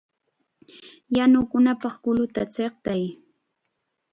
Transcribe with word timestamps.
¡Yanukunapaq 1.15 1.95
kulluta 2.03 2.41
chiqtay! 2.53 3.01